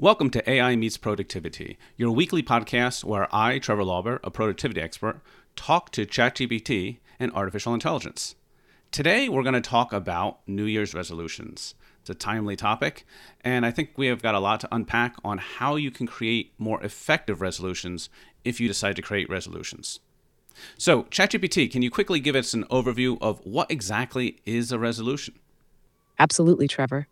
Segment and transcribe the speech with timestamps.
[0.00, 5.20] Welcome to AI Meets Productivity, your weekly podcast where I, Trevor Lohrbeer, a productivity expert,
[5.56, 8.34] talk to ChatGPT and artificial intelligence.
[8.90, 11.74] Today, we're going to talk about New Year's resolutions.
[12.00, 13.04] It's a timely topic,
[13.42, 16.54] and I think we have got a lot to unpack on how you can create
[16.56, 18.08] more effective resolutions
[18.42, 20.00] if you decide to create resolutions.
[20.78, 25.38] So, ChatGPT, can you quickly give us an overview of what exactly is a resolution?
[26.18, 27.06] Absolutely, Trevor.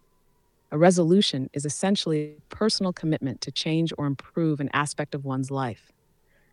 [0.71, 5.51] A resolution is essentially a personal commitment to change or improve an aspect of one's
[5.51, 5.93] life.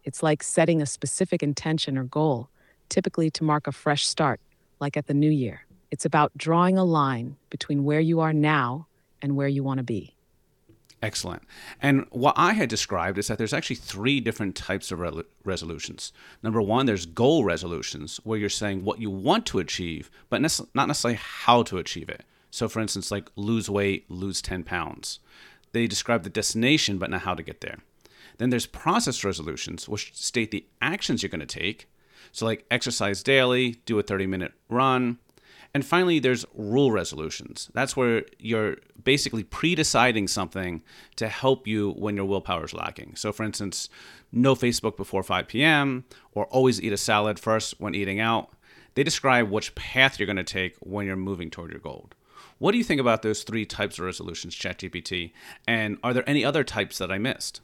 [0.06, 2.50] It's like setting a specific intention or goal,
[2.88, 4.40] typically to mark a fresh start,
[4.80, 5.66] like at the new year.
[5.92, 8.88] It's about drawing a line between where you are now
[9.22, 10.16] and where you want to be.
[11.02, 11.44] Excellent.
[11.82, 16.14] And what I had described is that there's actually three different types of re- resolutions.
[16.42, 20.66] Number one, there's goal resolutions, where you're saying what you want to achieve, but ne-
[20.74, 22.24] not necessarily how to achieve it.
[22.56, 25.20] So, for instance, like lose weight, lose 10 pounds.
[25.74, 27.80] They describe the destination, but not how to get there.
[28.38, 31.90] Then there's process resolutions, which state the actions you're going to take.
[32.32, 35.20] So, like exercise daily, do a 30 minute run.
[35.74, 37.70] And finally, there's rule resolutions.
[37.74, 40.82] That's where you're basically pre deciding something
[41.18, 43.18] to help you when your willpower is lacking.
[43.18, 43.90] So, for instance,
[44.32, 48.54] no Facebook before 5 p.m., or always eat a salad first when eating out.
[48.94, 52.10] They describe which path you're going to take when you're moving toward your goal.
[52.58, 55.34] What do you think about those three types of resolutions, ChatGPT?
[55.68, 57.60] And are there any other types that I missed?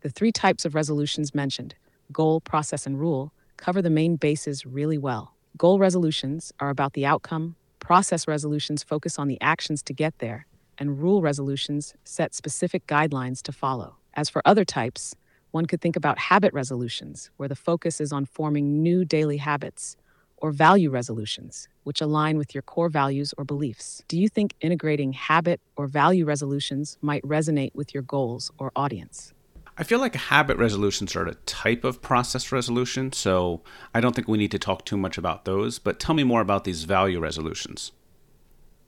[0.00, 1.76] The three types of resolutions mentioned
[2.10, 5.34] goal, process, and rule cover the main bases really well.
[5.56, 10.46] Goal resolutions are about the outcome, process resolutions focus on the actions to get there,
[10.76, 13.94] and rule resolutions set specific guidelines to follow.
[14.14, 15.14] As for other types,
[15.52, 19.96] one could think about habit resolutions, where the focus is on forming new daily habits,
[20.42, 24.02] or value resolutions, which align with your core values or beliefs.
[24.08, 29.32] Do you think integrating habit or value resolutions might resonate with your goals or audience?
[29.78, 33.62] I feel like habit resolutions are a type of process resolution, so
[33.94, 36.42] I don't think we need to talk too much about those, but tell me more
[36.42, 37.92] about these value resolutions.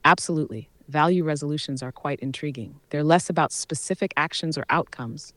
[0.05, 0.69] Absolutely.
[0.89, 2.81] Value resolutions are quite intriguing.
[2.91, 5.33] They're less about specific actions or outcomes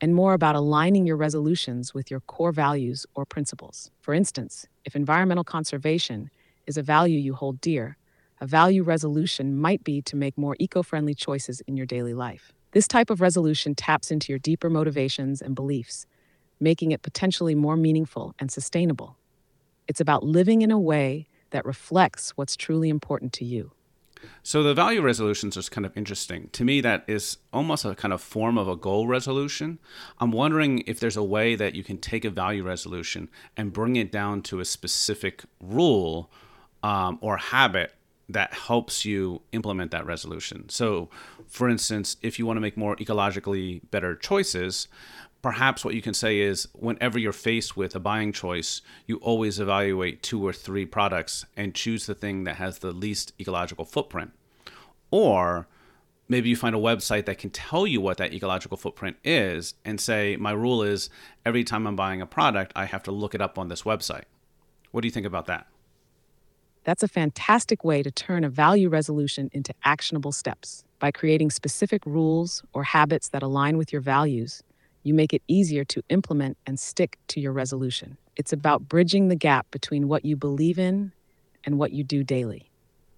[0.00, 3.90] and more about aligning your resolutions with your core values or principles.
[4.00, 6.30] For instance, if environmental conservation
[6.66, 7.96] is a value you hold dear,
[8.40, 12.52] a value resolution might be to make more eco friendly choices in your daily life.
[12.72, 16.06] This type of resolution taps into your deeper motivations and beliefs,
[16.60, 19.16] making it potentially more meaningful and sustainable.
[19.88, 23.72] It's about living in a way that reflects what's truly important to you.
[24.42, 26.48] So the value resolutions is kind of interesting.
[26.52, 29.78] To me, that is almost a kind of form of a goal resolution.
[30.18, 33.96] I'm wondering if there's a way that you can take a value resolution and bring
[33.96, 36.30] it down to a specific rule
[36.82, 37.94] um, or habit
[38.28, 40.68] that helps you implement that resolution.
[40.68, 41.08] So,
[41.46, 44.86] for instance, if you want to make more ecologically better choices,
[45.42, 49.60] perhaps what you can say is whenever you're faced with a buying choice, you always
[49.60, 54.32] evaluate two or three products and choose the thing that has the least ecological footprint.
[55.10, 55.68] Or
[56.28, 60.00] maybe you find a website that can tell you what that ecological footprint is and
[60.00, 61.08] say, my rule is
[61.46, 64.24] every time I'm buying a product, I have to look it up on this website.
[64.90, 65.66] What do you think about that?
[66.84, 70.84] That's a fantastic way to turn a value resolution into actionable steps.
[70.98, 74.62] By creating specific rules or habits that align with your values,
[75.02, 78.18] you make it easier to implement and stick to your resolution.
[78.36, 81.12] It's about bridging the gap between what you believe in
[81.64, 82.70] and what you do daily.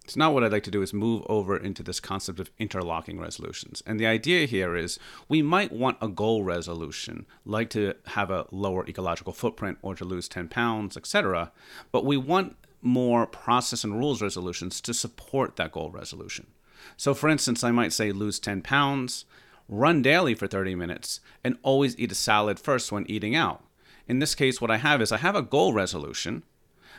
[0.07, 3.21] So now what I'd like to do is move over into this concept of interlocking
[3.21, 3.81] resolutions.
[3.87, 4.99] And the idea here is
[5.29, 10.05] we might want a goal resolution, like to have a lower ecological footprint or to
[10.05, 11.53] lose 10 pounds, etc.
[11.93, 16.49] But we want more process and rules resolutions to support that goal resolution.
[16.97, 19.27] So for instance, I might say lose 10 pounds,
[19.71, 23.65] run daily for 30 minutes, and always eat a salad first when eating out.
[24.09, 26.43] In this case, what I have is I have a goal resolution,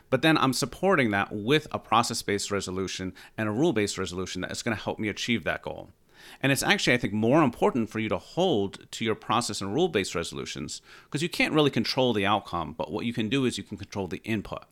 [0.09, 4.41] but then I'm supporting that with a process based resolution and a rule based resolution
[4.41, 5.89] that is going to help me achieve that goal.
[6.41, 9.73] And it's actually, I think, more important for you to hold to your process and
[9.73, 13.45] rule based resolutions because you can't really control the outcome, but what you can do
[13.45, 14.63] is you can control the input.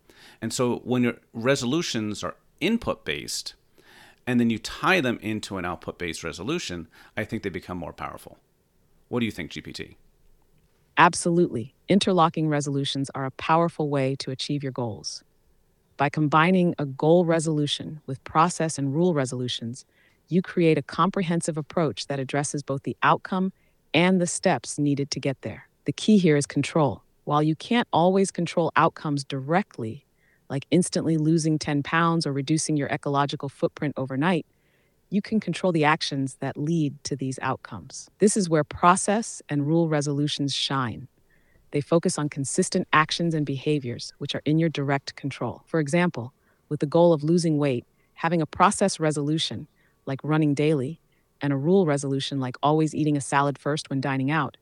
[0.42, 3.56] And so when your resolutions are input based,
[4.30, 6.88] and then you tie them into an output based resolution,
[7.18, 8.38] I think they become more powerful.
[9.08, 9.96] What do you think, GPT?
[11.00, 11.74] Absolutely.
[11.88, 15.24] Interlocking resolutions are a powerful way to achieve your goals.
[15.98, 19.84] By combining a goal resolution with process and rule resolutions,
[20.28, 23.52] you create a comprehensive approach that addresses both the outcome
[23.96, 25.68] and the steps needed to get there.
[25.86, 27.02] The key here is control.
[27.24, 30.06] While you can't always control outcomes directly,
[30.50, 34.46] like instantly losing 10 pounds or reducing your ecological footprint overnight,
[35.10, 38.10] you can control the actions that lead to these outcomes.
[38.19, 41.07] This is where process and rule resolutions shine.
[41.72, 45.62] They focus on consistent actions and behaviors which are in your direct control.
[45.66, 46.34] For example,
[46.68, 49.68] with the goal of losing weight, having a process resolution,
[50.06, 51.00] like running daily,
[51.42, 54.57] and a rule resolution, like always eating a salad first when dining out,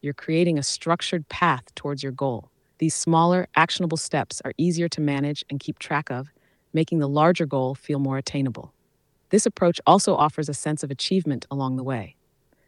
[0.00, 2.50] you're creating a structured path towards your goal.
[2.78, 6.28] These smaller, actionable steps are easier to manage and keep track of,
[6.72, 8.72] making the larger goal feel more attainable.
[9.30, 12.14] This approach also offers a sense of achievement along the way.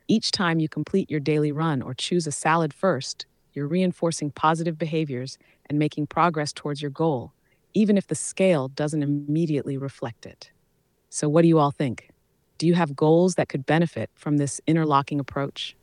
[0.09, 4.77] Each time you complete your daily run or choose a salad first, you're reinforcing positive
[4.77, 7.33] behaviors and making progress towards your goal,
[7.75, 10.51] even if the scale doesn't immediately reflect it.
[11.09, 12.11] So, what do you all think?
[12.59, 15.77] Do you have goals that could benefit from this interlocking approach?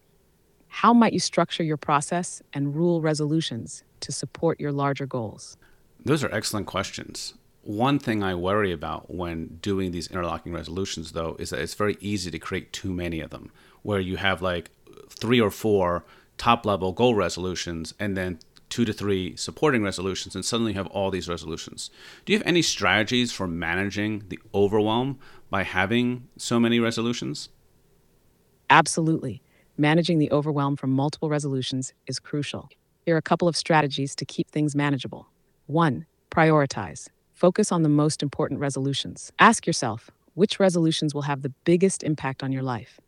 [0.68, 5.58] How might you structure your process and rule resolutions to support your larger goals?
[6.04, 7.34] Those are excellent questions.
[7.64, 11.98] One thing I worry about when doing these interlocking resolutions, though, is that it's very
[12.00, 13.52] easy to create too many of them,
[13.82, 14.72] where you have like
[15.10, 16.06] three or four
[16.38, 18.40] top level goal resolutions and then
[18.70, 21.90] two to three supporting resolutions, and suddenly you have all these resolutions.
[22.26, 27.50] Do you have any strategies for managing the overwhelm by having so many resolutions?
[28.70, 29.42] Absolutely.
[29.78, 32.70] Managing the overwhelm from multiple resolutions is crucial.
[33.08, 35.30] Here are a couple of strategies to keep things manageable.
[35.68, 37.08] One, prioritize.
[37.32, 39.32] Focus on the most important resolutions.
[39.40, 43.00] Ask yourself which resolutions will have the biggest impact on your life.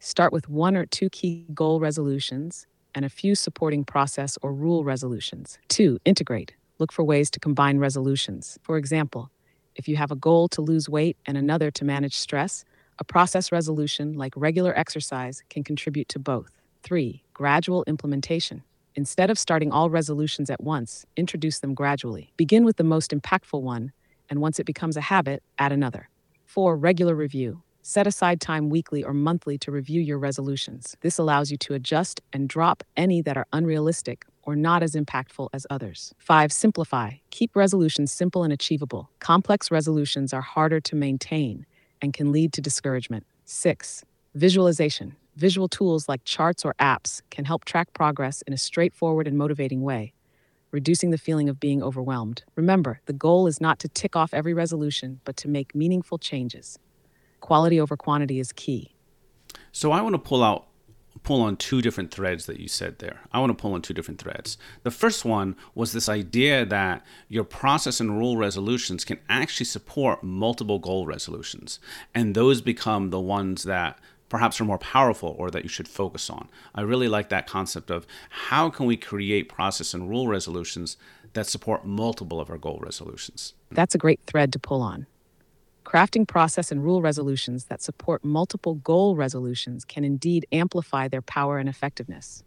[0.00, 4.82] Start with one or two key goal resolutions and a few supporting process or rule
[4.82, 5.60] resolutions.
[5.68, 6.56] Two, integrate.
[6.80, 8.58] Look for ways to combine resolutions.
[8.64, 9.30] For example,
[9.76, 12.64] if you have a goal to lose weight and another to manage stress,
[12.98, 16.50] a process resolution like regular exercise can contribute to both.
[16.82, 18.64] Three, gradual implementation.
[18.96, 22.32] Instead of starting all resolutions at once, introduce them gradually.
[22.38, 23.92] Begin with the most impactful one,
[24.30, 26.08] and once it becomes a habit, add another.
[26.46, 27.62] Four, regular review.
[27.82, 30.96] Set aside time weekly or monthly to review your resolutions.
[31.02, 35.50] This allows you to adjust and drop any that are unrealistic or not as impactful
[35.52, 36.14] as others.
[36.18, 37.10] Five, simplify.
[37.30, 39.10] Keep resolutions simple and achievable.
[39.20, 41.66] Complex resolutions are harder to maintain
[42.00, 43.26] and can lead to discouragement.
[43.44, 44.04] Six,
[44.34, 45.16] visualization.
[45.36, 49.82] Visual tools like charts or apps can help track progress in a straightforward and motivating
[49.82, 50.14] way,
[50.70, 52.42] reducing the feeling of being overwhelmed.
[52.54, 56.78] Remember, the goal is not to tick off every resolution, but to make meaningful changes.
[57.40, 58.94] Quality over quantity is key.
[59.72, 60.68] So I want to pull out
[61.22, 63.20] pull on two different threads that you said there.
[63.32, 64.56] I want to pull on two different threads.
[64.84, 70.22] The first one was this idea that your process and rule resolutions can actually support
[70.22, 71.80] multiple goal resolutions,
[72.14, 76.28] and those become the ones that perhaps are more powerful or that you should focus
[76.30, 76.48] on.
[76.74, 80.96] I really like that concept of how can we create process and rule resolutions
[81.34, 83.54] that support multiple of our goal resolutions.
[83.70, 85.06] That's a great thread to pull on.
[85.84, 91.58] Crafting process and rule resolutions that support multiple goal resolutions can indeed amplify their power
[91.58, 92.42] and effectiveness.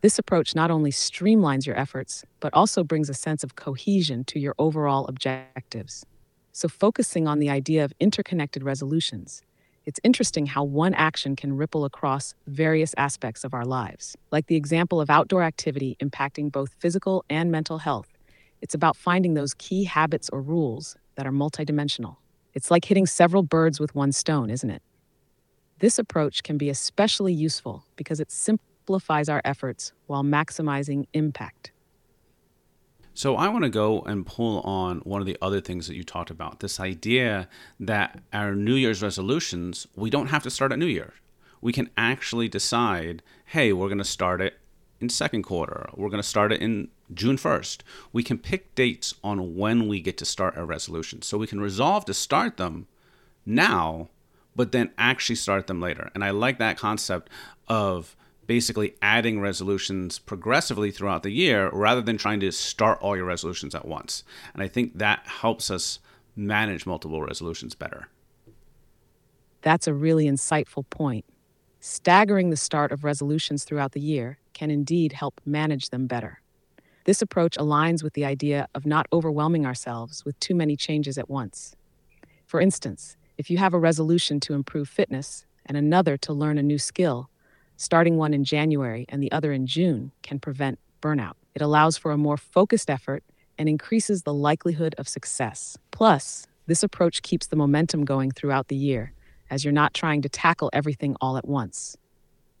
[0.00, 4.38] This approach not only streamlines your efforts, but also brings a sense of cohesion to
[4.38, 6.04] your overall objectives.
[6.52, 9.42] So, focusing on the idea of interconnected resolutions,
[9.88, 14.14] it's interesting how one action can ripple across various aspects of our lives.
[14.30, 18.18] Like the example of outdoor activity impacting both physical and mental health,
[18.60, 22.16] it's about finding those key habits or rules that are multidimensional.
[22.52, 24.82] It's like hitting several birds with one stone, isn't it?
[25.78, 31.72] This approach can be especially useful because it simplifies our efforts while maximizing impact.
[33.18, 36.04] So I want to go and pull on one of the other things that you
[36.04, 37.48] talked about this idea
[37.80, 41.14] that our New Year's resolutions, we don't have to start at New Year.
[41.60, 44.60] We can actually decide, hey, we're going to start it
[45.00, 45.90] in second quarter.
[45.96, 47.80] We're going to start it in June 1st.
[48.12, 51.26] We can pick dates on when we get to start our resolutions.
[51.26, 52.86] So we can resolve to start them
[53.44, 54.10] now,
[54.54, 56.12] but then actually start them later.
[56.14, 57.30] And I like that concept
[57.66, 58.14] of
[58.48, 63.74] basically adding resolutions progressively throughout the year rather than trying to start all your resolutions
[63.74, 64.24] at once.
[64.54, 66.00] And I think that helps us
[66.34, 68.08] manage multiple resolutions better.
[69.60, 71.26] That's a really insightful point.
[71.80, 76.40] Staggering the start of resolutions throughout the year can indeed help manage them better.
[77.04, 81.28] This approach aligns with the idea of not overwhelming ourselves with too many changes at
[81.28, 81.76] once.
[82.46, 86.62] For instance, if you have a resolution to improve fitness and another to learn a
[86.62, 87.28] new skill,
[87.78, 91.34] starting one in January and the other in June can prevent burnout.
[91.54, 93.22] It allows for a more focused effort
[93.56, 95.78] and increases the likelihood of success.
[95.92, 99.12] Plus, this approach keeps the momentum going throughout the year,
[99.48, 101.96] as you're not trying to tackle everything all at once.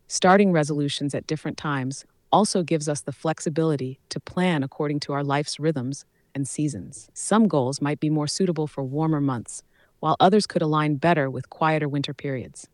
[0.06, 5.24] Starting resolutions at different times also gives us the flexibility to plan according to our
[5.24, 7.10] life's rhythms and seasons.
[7.12, 9.64] Some goals might be more suitable for warmer months,
[9.98, 12.68] while others could align better with quieter winter periods.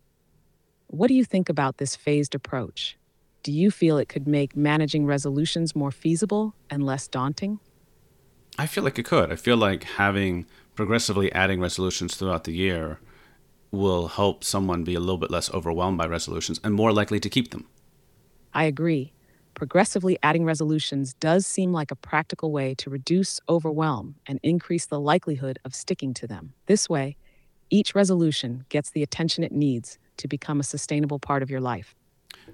[0.94, 2.96] What do you think about this phased approach?
[3.42, 7.58] Do you feel it could make managing resolutions more feasible and less daunting?
[8.60, 9.32] I feel like it could.
[9.32, 10.46] I feel like having
[10.76, 13.00] progressively adding resolutions throughout the year
[13.72, 17.28] will help someone be a little bit less overwhelmed by resolutions and more likely to
[17.28, 17.66] keep them.
[18.52, 19.12] I agree.
[19.54, 25.00] Progressively adding resolutions does seem like a practical way to reduce overwhelm and increase the
[25.00, 26.54] likelihood of sticking to them.
[26.66, 27.16] This way,
[27.68, 31.94] each resolution gets the attention it needs to become a sustainable part of your life.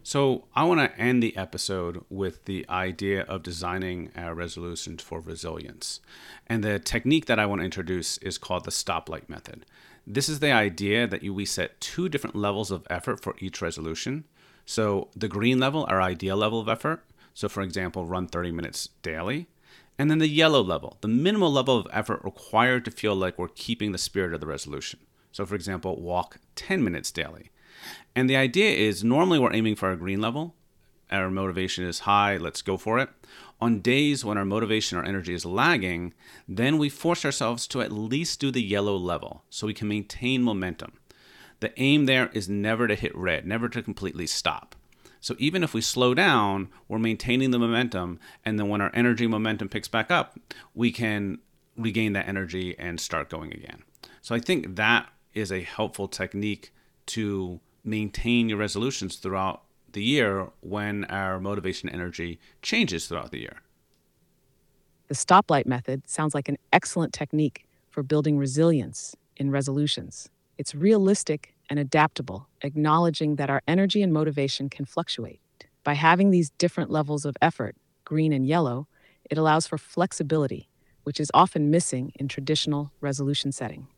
[0.02, 5.20] So, I want to end the episode with the idea of designing our resolutions for
[5.20, 6.00] resilience.
[6.46, 9.66] And the technique that I want to introduce is called the stoplight method.
[10.06, 13.60] This is the idea that you, we set two different levels of effort for each
[13.60, 14.24] resolution.
[14.64, 17.04] So, the green level, our ideal level of effort.
[17.34, 19.48] So, for example, run 30 minutes daily.
[19.98, 23.48] And then the yellow level, the minimal level of effort required to feel like we're
[23.48, 25.00] keeping the spirit of the resolution.
[25.32, 27.50] So, for example, walk 10 minutes daily.
[28.14, 30.54] And the idea is normally we're aiming for our green level.
[31.10, 33.08] Our motivation is high, let's go for it.
[33.60, 36.14] On days when our motivation or energy is lagging,
[36.48, 40.42] then we force ourselves to at least do the yellow level so we can maintain
[40.42, 40.92] momentum.
[41.58, 44.76] The aim there is never to hit red, never to completely stop.
[45.20, 49.26] So even if we slow down, we're maintaining the momentum, and then when our energy
[49.26, 50.38] momentum picks back up,
[50.74, 51.38] we can
[51.76, 53.82] regain that energy and start going again.
[54.22, 56.72] So I think that is a helpful technique
[57.06, 63.62] to maintain your resolutions throughout the year when our motivation energy changes throughout the year.
[65.08, 70.28] The stoplight method sounds like an excellent technique for building resilience in resolutions.
[70.58, 75.40] It's realistic and adaptable, acknowledging that our energy and motivation can fluctuate.
[75.82, 78.86] By having these different levels of effort, green and yellow,
[79.28, 80.68] it allows for flexibility,
[81.04, 83.88] which is often missing in traditional resolution setting.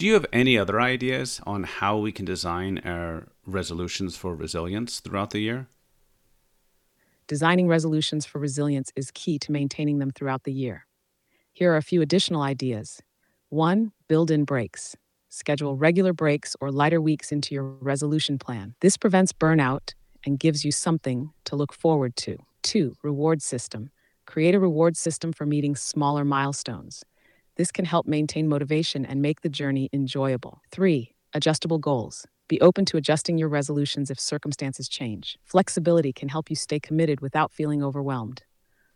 [0.00, 4.98] Do you have any other ideas on how we can design our resolutions for resilience
[4.98, 5.66] throughout the year?
[7.26, 10.86] Designing resolutions for resilience is key to maintaining them throughout the year.
[11.52, 13.02] Here are a few additional ideas.
[13.50, 14.96] One, build in breaks.
[15.28, 18.76] Schedule regular breaks or lighter weeks into your resolution plan.
[18.80, 19.92] This prevents burnout
[20.24, 22.38] and gives you something to look forward to.
[22.62, 23.90] Two, reward system.
[24.24, 27.04] Create a reward system for meeting smaller milestones.
[27.60, 30.62] This can help maintain motivation and make the journey enjoyable.
[30.70, 32.26] Three, adjustable goals.
[32.48, 35.36] Be open to adjusting your resolutions if circumstances change.
[35.44, 38.44] Flexibility can help you stay committed without feeling overwhelmed.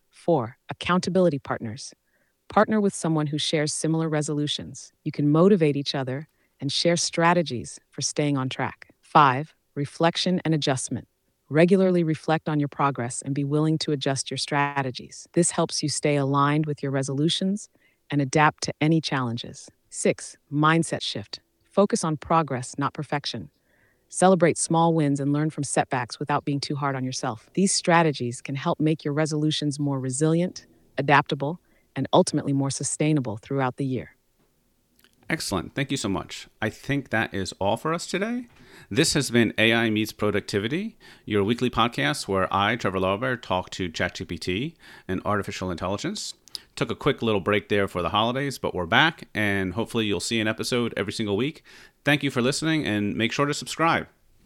[0.09, 1.93] Four, accountability partners.
[2.49, 4.93] Partner with someone who shares similar resolutions.
[5.05, 6.29] You can motivate each other
[6.59, 8.89] and share strategies for staying on track.
[9.03, 11.07] Five, reflection and adjustment.
[11.51, 15.29] Regularly reflect on your progress and be willing to adjust your strategies.
[15.35, 17.69] This helps you stay aligned with your resolutions
[18.11, 19.71] and adapt to any challenges.
[19.91, 21.41] Six, mindset shift.
[21.71, 23.51] Focus on progress, not perfection.
[24.09, 27.51] Celebrate small wins and learn from setbacks without being too hard on yourself.
[27.55, 30.67] These strategies can help make your resolutions more resilient,
[30.99, 31.61] adaptable,
[31.97, 34.11] and ultimately more sustainable throughout the year.
[35.29, 35.75] Excellent.
[35.75, 36.49] Thank you so much.
[36.61, 38.47] I think that is all for us today.
[38.91, 43.89] This has been AI Meets Productivity, your weekly podcast where I, Trevor Lohrbeer, talk to
[43.89, 44.75] ChatGPT
[45.09, 46.35] and artificial intelligence.
[46.77, 50.19] Took a quick little break there for the holidays, but we're back, and hopefully you'll
[50.21, 51.63] see an episode every single week.
[52.05, 54.09] Thank you for listening, and make sure to subscribe.